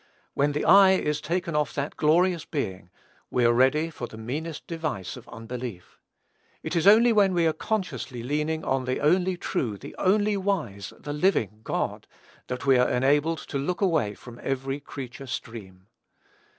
[0.33, 2.89] When the eye is taken off that glorious Being,
[3.29, 5.99] we are ready for the meanest device of unbelief.
[6.63, 10.91] It is only when we are consciously leaning on the only true, the only wise,
[10.97, 12.07] the living God,
[12.47, 15.85] that we are enabled to look away from every creature stream.